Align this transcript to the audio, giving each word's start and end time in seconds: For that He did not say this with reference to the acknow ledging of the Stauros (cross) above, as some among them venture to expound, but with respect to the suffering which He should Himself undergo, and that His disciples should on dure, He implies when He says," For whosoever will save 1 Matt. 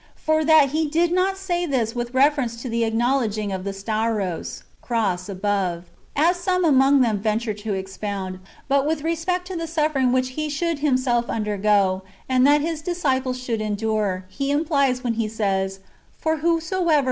For 0.15 0.43
that 0.43 0.69
He 0.69 0.87
did 0.87 1.11
not 1.11 1.37
say 1.37 1.67
this 1.67 1.93
with 1.93 2.15
reference 2.15 2.59
to 2.63 2.69
the 2.69 2.81
acknow 2.81 3.19
ledging 3.19 3.51
of 3.51 3.63
the 3.63 3.71
Stauros 3.71 4.63
(cross) 4.81 5.29
above, 5.29 5.91
as 6.15 6.37
some 6.37 6.65
among 6.65 7.01
them 7.01 7.19
venture 7.19 7.53
to 7.53 7.75
expound, 7.75 8.39
but 8.67 8.87
with 8.87 9.03
respect 9.03 9.45
to 9.49 9.55
the 9.55 9.67
suffering 9.67 10.11
which 10.11 10.29
He 10.29 10.49
should 10.49 10.79
Himself 10.79 11.29
undergo, 11.29 12.01
and 12.27 12.47
that 12.47 12.61
His 12.61 12.81
disciples 12.81 13.37
should 13.37 13.61
on 13.61 13.75
dure, 13.75 14.25
He 14.27 14.49
implies 14.49 15.03
when 15.03 15.13
He 15.21 15.27
says," 15.27 15.81
For 16.17 16.37
whosoever 16.37 16.55
will 16.55 16.61
save 16.81 16.85
1 16.87 16.87
Matt. 16.87 16.99